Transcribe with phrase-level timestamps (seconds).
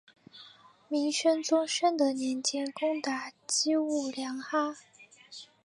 [0.87, 4.75] 明宣宗宣德年间攻打击兀良哈。